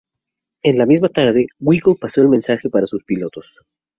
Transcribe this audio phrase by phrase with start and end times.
[0.63, 3.59] En la misma tarde Wilcke pasó el mensaje para sus pilotos.